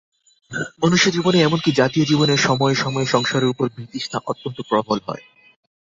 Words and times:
মনুষ্যজীবনে, 0.81 1.39
এমন 1.41 1.59
কি 1.59 1.71
জাতীয় 1.71 2.05
জীবনেও 2.05 2.39
সময়ে 2.47 2.75
সময়ে 2.75 3.07
সংসারের 3.07 3.51
উপর 3.53 3.65
বিতৃষ্ণা 3.75 4.17
অত্যন্ত 4.25 4.57
প্রবল 4.69 4.97
হয়। 5.07 5.23